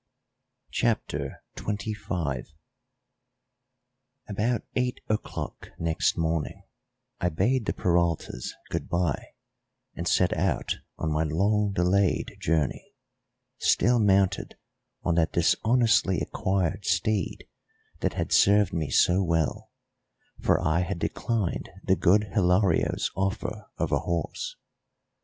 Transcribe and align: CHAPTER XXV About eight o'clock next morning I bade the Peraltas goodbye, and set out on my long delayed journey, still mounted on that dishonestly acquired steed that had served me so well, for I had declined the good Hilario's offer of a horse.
CHAPTER 0.71 1.43
XXV 1.55 2.47
About 4.27 4.63
eight 4.75 4.99
o'clock 5.07 5.73
next 5.77 6.17
morning 6.17 6.63
I 7.19 7.29
bade 7.29 7.67
the 7.67 7.73
Peraltas 7.73 8.51
goodbye, 8.71 9.23
and 9.93 10.07
set 10.07 10.35
out 10.35 10.77
on 10.97 11.11
my 11.11 11.21
long 11.21 11.73
delayed 11.75 12.35
journey, 12.39 12.95
still 13.59 13.99
mounted 13.99 14.55
on 15.03 15.13
that 15.13 15.33
dishonestly 15.33 16.19
acquired 16.19 16.83
steed 16.83 17.45
that 17.99 18.13
had 18.13 18.31
served 18.31 18.73
me 18.73 18.89
so 18.89 19.21
well, 19.21 19.69
for 20.41 20.59
I 20.59 20.79
had 20.79 20.97
declined 20.97 21.69
the 21.83 21.95
good 21.95 22.23
Hilario's 22.33 23.11
offer 23.15 23.69
of 23.77 23.91
a 23.91 23.99
horse. 23.99 24.55